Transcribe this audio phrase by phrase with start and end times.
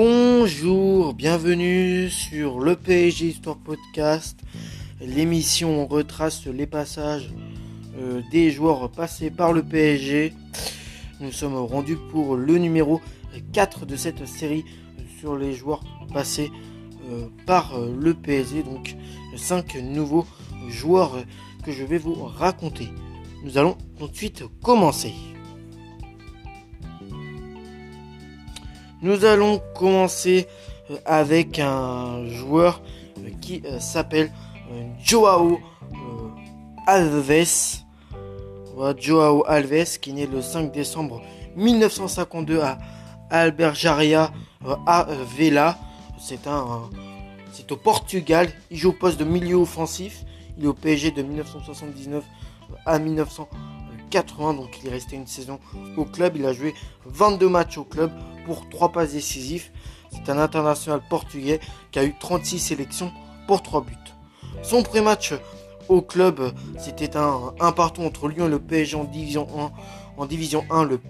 [0.00, 4.38] Bonjour, bienvenue sur le PSG Histoire Podcast,
[5.00, 7.30] l'émission retrace les passages
[7.98, 10.34] euh, des joueurs passés par le PSG.
[11.18, 13.00] Nous sommes rendus pour le numéro
[13.52, 14.64] 4 de cette série
[15.18, 15.82] sur les joueurs
[16.14, 16.52] passés
[17.10, 18.94] euh, par euh, le PSG, donc
[19.36, 20.28] 5 nouveaux
[20.68, 21.24] joueurs
[21.64, 22.86] que je vais vous raconter.
[23.42, 25.12] Nous allons tout de suite commencer.
[29.00, 30.48] Nous allons commencer
[30.90, 32.82] euh, avec un joueur
[33.18, 34.32] euh, qui euh, s'appelle
[35.00, 35.60] Joao
[36.86, 37.84] Alves.
[38.98, 41.22] Joao Alves qui est né le 5 décembre
[41.56, 42.78] 1952 à
[43.30, 44.32] Albergaria
[44.86, 45.06] à
[45.36, 45.78] Vela.
[46.20, 46.90] C'est un,
[47.52, 48.48] c'est au Portugal.
[48.70, 50.24] Il joue au poste de milieu offensif.
[50.56, 52.24] Il est au PSG de 1979
[52.84, 53.48] à 1900.
[54.08, 55.58] 80, donc il est resté une saison
[55.96, 56.36] au club.
[56.36, 56.74] Il a joué
[57.06, 58.10] 22 matchs au club
[58.46, 59.72] pour 3 passes décisifs.
[60.10, 63.12] C'est un international portugais qui a eu 36 sélections
[63.46, 63.94] pour 3 buts.
[64.62, 65.34] Son pré-match
[65.88, 69.70] au club, c'était un, un partout entre Lyon et le PSG en division 1.
[70.16, 71.00] En division 1, le,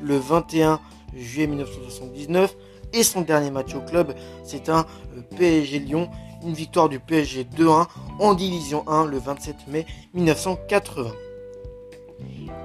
[0.00, 0.80] le 21
[1.14, 2.56] juillet 1979.
[2.92, 4.80] Et son dernier match au club, c'est un
[5.16, 6.10] euh, PSG Lyon,
[6.42, 7.86] une victoire du PSG 2-1
[8.18, 11.10] en division 1 le 27 mai 1980.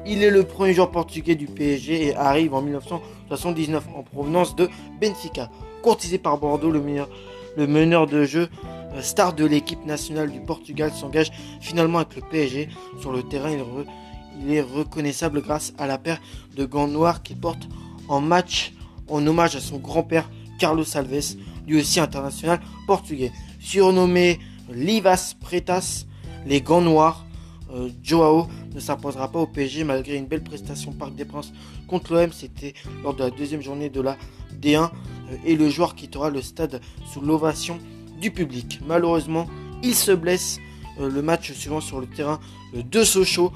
[0.07, 4.69] Il est le premier joueur portugais du PSG et arrive en 1979 en provenance de
[5.01, 5.49] Benfica.
[5.81, 8.47] Courtisé par Bordeaux, le, meneur de jeu,
[8.93, 12.69] euh, star de l'équipe nationale du Portugal, s'engage finalement avec le PSG.
[13.01, 16.21] Sur le terrain, il, est reconnaissable grâce à la paire
[16.55, 17.67] de gants noirs qu'il porte
[18.07, 18.73] en match
[19.09, 23.31] en hommage à son grand-père Carlos Alves, lui aussi international portugais.
[23.59, 24.37] Surnommé
[24.71, 26.05] Livas Pretas,
[26.45, 27.24] les gants noirs,
[27.73, 31.51] euh, Joao ne s'imposera pas au PSG malgré une belle prestation Parc des Princes
[31.87, 32.31] contre l'OM.
[32.31, 34.17] C'était lors de la deuxième journée de la
[34.61, 34.83] D1
[35.31, 37.79] euh, et le joueur quittera le stade sous l'ovation
[38.21, 38.79] du public.
[38.85, 39.47] Malheureusement,
[39.83, 40.59] il se blesse
[40.99, 42.39] euh, le match suivant sur le terrain
[42.73, 43.51] de Sochaux.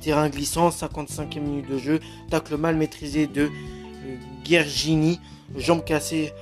[0.00, 2.00] terrain glissant, 55e minute de jeu,
[2.30, 3.50] tacle mal maîtrisé de
[4.44, 5.20] Gergini,
[5.56, 6.32] jambe cassée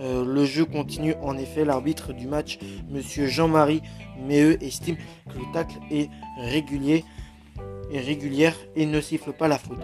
[0.00, 1.64] euh, le jeu continue en effet.
[1.64, 2.58] L'arbitre du match,
[2.90, 3.82] Monsieur Jean-Marie
[4.18, 7.04] Méheux, estime que le tacle est régulier
[8.76, 9.78] et ne siffle pas la faute.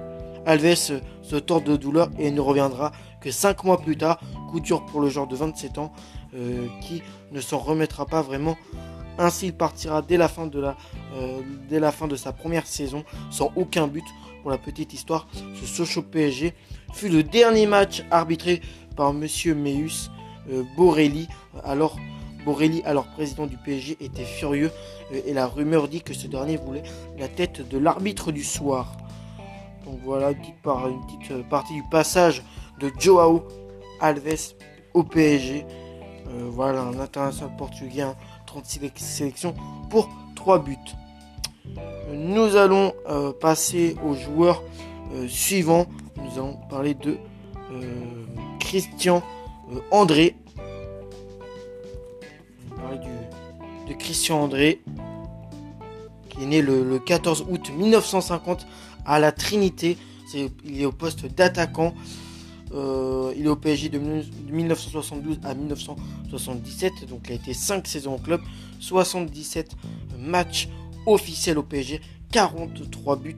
[0.46, 4.20] Alves se tord de douleur et ne reviendra que 5 mois plus tard.
[4.50, 5.92] Coup dur pour le joueur de 27 ans
[6.34, 8.56] euh, qui ne s'en remettra pas vraiment.
[9.18, 13.04] Ainsi, il partira dès la, fin de euh, dès la fin de sa première saison
[13.30, 14.04] sans aucun but.
[14.42, 15.28] Pour la petite histoire,
[15.60, 16.54] ce Sochaux PSG
[16.94, 18.62] fut le dernier match arbitré
[18.96, 20.10] par Monsieur Meus
[20.50, 21.28] euh, Borelli.
[21.64, 21.96] Alors,
[22.44, 24.70] Borelli, alors président du PSG, était furieux
[25.12, 26.82] euh, et la rumeur dit que ce dernier voulait
[27.18, 28.96] la tête de l'arbitre du soir.
[29.84, 32.42] Donc voilà une petite, une petite euh, partie du passage
[32.80, 33.44] de Joao
[34.00, 34.54] Alves
[34.94, 35.66] au PSG.
[36.48, 38.06] voilà un international portugais,
[38.46, 39.54] 36 sélections
[39.90, 40.76] pour 3 buts.
[42.12, 42.92] Nous allons
[43.40, 44.62] passer aux joueurs
[45.28, 45.86] suivants.
[46.16, 47.18] Nous allons parler de
[48.70, 49.20] Christian
[49.72, 50.36] euh, André.
[53.88, 54.80] de Christian André,
[56.28, 58.64] qui est né le, 14 août 1950
[59.04, 59.98] à la Trinité.
[60.64, 61.94] il est au poste d'attaquant.
[62.72, 68.14] Euh, il est au PSG de 1972 à 1977, donc il a été 5 saisons
[68.14, 68.40] au club,
[68.78, 69.72] 77
[70.16, 70.68] matchs
[71.06, 72.00] officiels au PSG,
[72.30, 73.36] 43 buts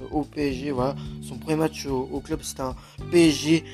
[0.00, 0.70] euh, au PSG.
[0.70, 0.94] Voilà.
[1.22, 2.76] Son premier match au, au club, c'est un
[3.10, 3.64] PSG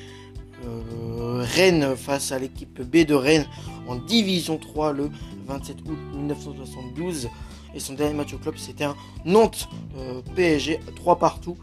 [0.65, 3.45] euh, Rennes face à l'équipe B de Rennes
[3.87, 5.09] en Division 3 le
[5.45, 7.29] 27 août 1972.
[7.75, 8.95] Et son dernier match au club, c'était un
[9.25, 11.57] Nantes euh, PSG 3 partout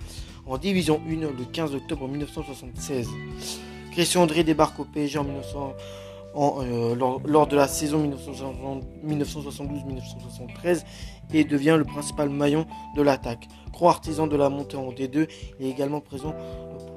[0.47, 3.09] en Division 1 le 15 octobre 1976.
[3.93, 5.75] Christian André débarque au PSG en 1900,
[6.37, 8.11] euh, lors, de la saison
[9.07, 10.85] 1972-1973
[11.33, 12.67] et devient le principal maillon
[12.97, 13.47] de l'attaque.
[13.73, 15.29] Gros artisan de la montée en D2,
[15.61, 16.35] il est également présent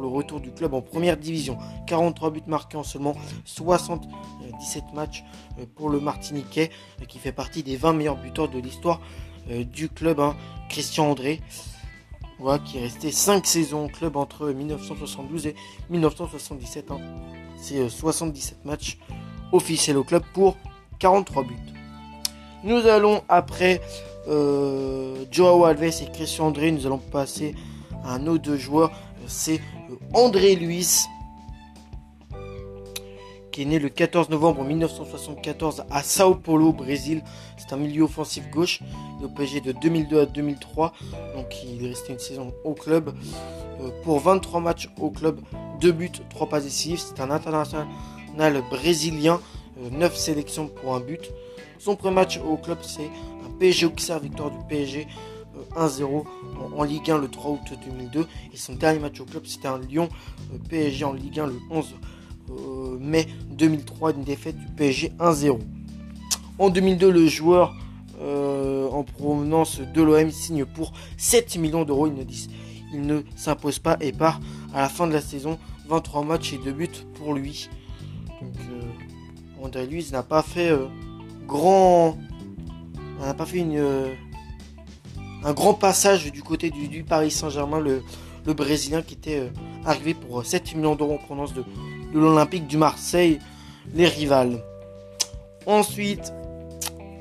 [0.01, 1.57] le retour du club en première division.
[1.87, 3.15] 43 buts marqués en seulement
[3.45, 5.23] 77 matchs
[5.59, 6.69] euh, pour le Martiniquais
[7.01, 9.01] euh, qui fait partie des 20 meilleurs buteurs de l'histoire
[9.73, 10.19] du club.
[10.19, 10.35] Hein.
[10.69, 11.41] Christian André.
[12.39, 15.55] Voilà, qui est resté 5 saisons au club entre 1972 et
[15.89, 16.91] 1977.
[16.91, 16.99] Hein.
[17.57, 18.99] C'est 77 matchs
[19.51, 20.57] officiel au club pour
[20.99, 21.55] 43 buts.
[22.63, 23.81] Nous allons après
[24.27, 27.55] euh, Joao Alves et Christian André, nous allons passer
[28.03, 28.91] à un autre joueur,
[29.25, 29.76] c'est euh,
[30.13, 31.05] André Luis,
[33.51, 37.23] qui est né le 14 novembre 1974 à Sao Paulo, Brésil.
[37.57, 38.81] C'est un milieu offensif gauche,
[39.23, 40.93] au PSG de 2002 à 2003,
[41.35, 43.13] donc il est resté une saison au club.
[43.81, 45.39] Euh, pour 23 matchs au club,
[45.81, 46.99] 2 buts, 3 passes décisives.
[46.99, 49.41] C'est un international brésilien,
[49.91, 51.31] 9 sélections pour un but.
[51.79, 53.09] Son premier match au club, c'est
[53.45, 55.07] un PSG Auxerre, victoire du PSG
[55.77, 56.25] 1-0
[56.75, 58.27] en, Ligue 1 le 3 août 2002.
[58.53, 60.09] Et son dernier match au club, c'était un Lyon
[60.69, 61.95] PSG en Ligue 1 le 11
[62.99, 65.59] mai 2003, une défaite du PSG 1-0.
[66.59, 67.75] En 2002, le joueur
[68.19, 72.07] euh, en provenance de l'OM signe pour 7 millions d'euros.
[72.07, 74.39] Il ne, s'impose pas et part
[74.73, 75.59] à la fin de la saison.
[75.87, 77.69] 23 matchs et 2 buts pour lui.
[78.41, 80.87] Donc euh, André Luiz n'a pas fait euh,
[81.45, 82.17] grand.
[83.19, 83.77] n'a pas fait une,
[85.43, 88.03] un grand passage du côté du, Paris Saint-Germain, le,
[88.53, 89.51] Brésilien qui était
[89.85, 91.65] arrivé pour 7 millions d'euros en provenance de,
[92.13, 93.39] l'Olympique du Marseille,
[93.93, 94.63] les rivales.
[95.65, 96.33] Ensuite,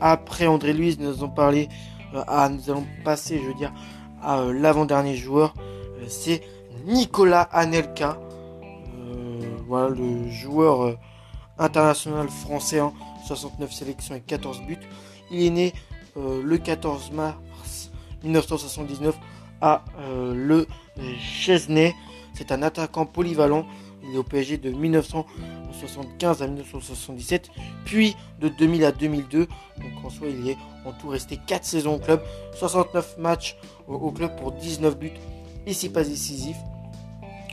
[0.01, 1.69] après André Luiz, nous allons parler,
[2.15, 3.73] euh, nous allons passer, je veux dire,
[4.23, 5.55] à euh, l'avant-dernier joueur.
[5.99, 6.43] Euh, c'est
[6.87, 8.19] Nicolas Anelka.
[9.67, 10.97] voilà, le joueur
[11.59, 12.81] international français,
[13.27, 14.79] 69 hein, sélections et 14 buts.
[15.33, 15.73] Il est né
[16.15, 17.37] le 14 mars
[18.27, 19.17] 1979
[19.61, 19.85] à
[20.35, 20.67] Le
[21.19, 21.95] Chesnay.
[22.35, 23.67] C'est un attaquant polyvalent
[24.09, 27.51] il est au PSG de 1975 à 1977,
[27.85, 29.41] puis de 2000 à 2002.
[29.41, 32.23] Donc en soi, il est en tout resté 4 saisons au club,
[32.55, 33.57] 69 matchs
[33.89, 35.13] au, club pour 19 buts
[35.67, 36.59] et 6 passes décisifs.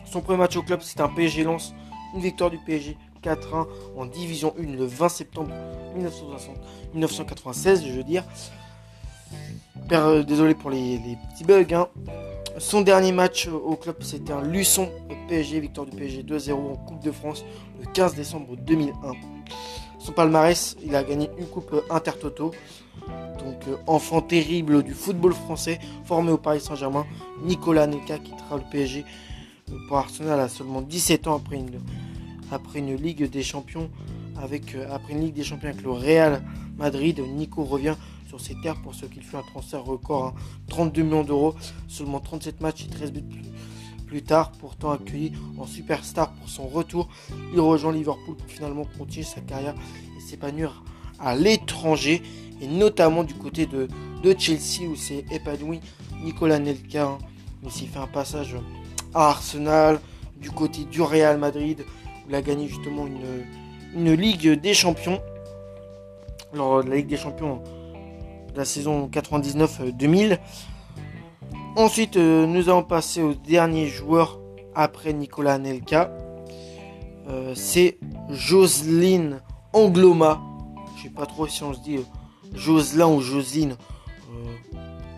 [0.06, 1.74] Son premier match au club, c'est un PSG Lance,
[2.14, 3.68] une victoire du PSG 4-1
[3.98, 5.50] en Division 1 le 20 septembre
[5.96, 8.24] 1996, je veux dire.
[9.92, 11.00] Euh, désolé pour les,
[11.32, 11.74] petits bugs.
[11.74, 11.88] Hein.
[12.58, 14.90] Son dernier match au club, c'était un Luçon
[15.28, 17.44] PSG, victoire du PSG 2-0 en Coupe de France
[17.80, 18.94] le 15 décembre 2001.
[20.00, 22.52] Son palmarès, il a gagné une Coupe Intertoto.
[23.40, 27.06] Donc, euh, enfant terrible du football français, formé au Paris Saint-Germain,
[27.44, 29.06] Nicolas Neka quittera le PSG
[29.88, 31.58] pour Arsenal à seulement 17 ans après
[32.78, 33.90] une, Ligue des Champions
[34.42, 36.42] avec, euh, après une Ligue des Champions avec le Real
[36.78, 37.20] Madrid.
[37.36, 37.96] Nico revient
[38.34, 40.34] sur ses terres pour ce qu'il fait un transfert record,
[40.68, 41.04] 32 hein.
[41.04, 41.54] millions d'euros,
[41.88, 43.24] seulement 37 matchs et 13 buts
[44.08, 47.10] plus tard, pourtant accueilli en superstar pour son retour,
[47.54, 49.76] il rejoint Liverpool pour finalement continuer sa carrière
[50.18, 50.84] et s'épanouir
[51.20, 52.24] à l'étranger,
[52.60, 53.88] et notamment du côté de,
[54.24, 55.80] de Chelsea où s'est épanoui
[56.24, 57.06] Nicolas Nelka.
[57.06, 57.18] Hein.
[57.64, 58.56] Il s'est fait un passage
[59.14, 60.00] à Arsenal,
[60.38, 61.86] du côté du Real Madrid,
[62.26, 63.46] où il a gagné justement une,
[63.96, 65.22] une Ligue des Champions.
[66.52, 67.62] Alors, la Ligue des Champions
[68.56, 70.40] la saison 99-2000.
[71.76, 74.40] Ensuite, euh, nous allons passer au dernier joueur
[74.76, 76.12] après Nicolas Nelka.
[77.28, 77.98] Euh, c'est
[78.30, 79.42] Joseline
[79.74, 80.42] Angloma.
[80.98, 82.04] Je sais pas trop si on se dit euh,
[82.54, 83.76] Joselin ou Josine.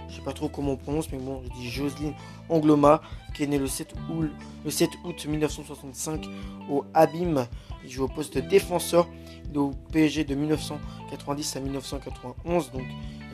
[0.08, 2.14] je sais pas trop comment on prononce, mais bon, je dis Joseline
[2.50, 3.02] Angloma,
[3.34, 4.30] qui est né le 7 août,
[4.64, 6.26] le 7 août 1965
[6.70, 7.48] au Abim.
[7.84, 9.08] Il joue au poste de défenseur.
[9.56, 12.84] Il au PSG de 1990 à 1991, donc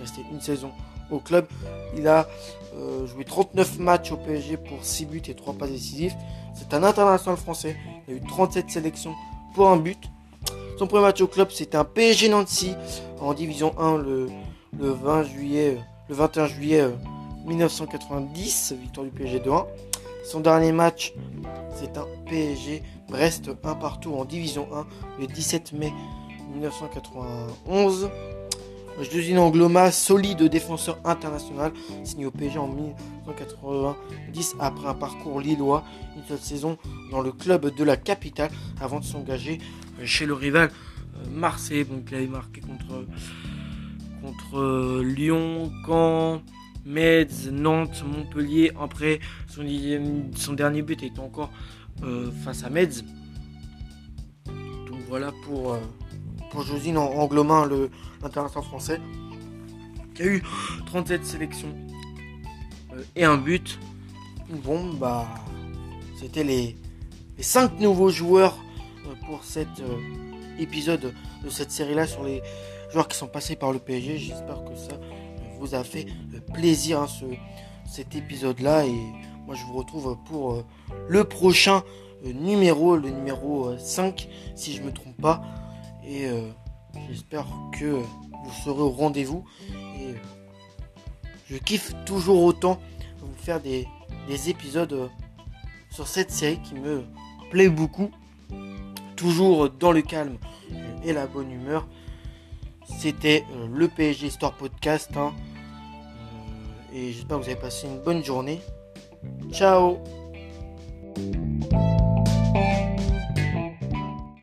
[0.01, 0.71] resté une saison
[1.11, 1.47] au club.
[1.95, 2.27] Il a
[2.75, 6.13] euh, joué 39 matchs au PSG pour 6 buts et 3 passes décisives.
[6.53, 7.75] C'est un international français.
[8.07, 9.13] Il a eu 37 sélections
[9.53, 9.99] pour un but.
[10.77, 12.73] Son premier match au club, c'était un PSG Nancy
[13.19, 14.29] en division 1 le,
[14.77, 15.77] le 20 juillet,
[16.09, 16.89] le 21 juillet
[17.45, 19.65] 1990, euh, victoire du PSG 2-1.
[20.23, 21.13] Son dernier match,
[21.75, 24.85] c'est un PSG Brest 1 partout en division 1
[25.19, 25.91] le 17 mai
[26.53, 28.09] 1991.
[28.99, 31.71] Josine Angloma, solide défenseur international,
[32.03, 35.83] signé au PSG en 1990 après un parcours lillois,
[36.15, 36.77] une seule saison
[37.09, 39.59] dans le club de la capitale avant de s'engager
[40.03, 40.69] chez le rival
[41.15, 41.85] euh, Marseille.
[41.85, 43.05] Donc il avait marqué contre,
[44.21, 46.41] contre euh, Lyon, Caen,
[46.85, 48.71] Metz, Nantes, Montpellier.
[48.79, 49.63] Après son,
[50.35, 51.51] son dernier but était encore
[52.03, 53.03] euh, face à Metz.
[54.45, 55.77] Donc voilà pour
[56.51, 57.67] pour Josine Anglomin,
[58.21, 58.99] l'international français,
[60.13, 60.43] qui a eu
[60.85, 61.73] 37 sélections
[62.93, 63.79] euh, et un but.
[64.63, 65.27] Bon, bah,
[66.19, 66.75] c'était les,
[67.37, 68.57] les 5 nouveaux joueurs
[69.05, 69.97] euh, pour cet euh,
[70.59, 72.41] épisode de cette série-là sur les
[72.91, 74.17] joueurs qui sont passés par le PSG.
[74.17, 74.99] J'espère que ça
[75.57, 76.05] vous a fait
[76.53, 77.25] plaisir hein, ce,
[77.89, 78.85] cet épisode-là.
[78.85, 78.95] Et
[79.45, 80.65] moi, je vous retrouve pour
[81.07, 81.83] le prochain
[82.23, 85.41] numéro, le numéro 5, si je ne me trompe pas.
[86.05, 86.49] Et euh,
[87.09, 87.45] j'espère
[87.77, 89.45] que vous serez au rendez-vous.
[89.69, 90.13] Et euh,
[91.49, 92.79] je kiffe toujours autant
[93.19, 93.87] vous faire des,
[94.47, 95.07] épisodes euh,
[95.91, 97.03] sur cette série qui me
[97.49, 98.11] plaît beaucoup.
[99.15, 100.37] Toujours dans le calme
[101.03, 101.87] et la bonne humeur.
[102.99, 105.15] C'était le PSG Store Podcast.
[105.15, 105.33] Hein.
[106.91, 108.61] et j'espère que vous avez passé une bonne journée.
[109.51, 109.99] Ciao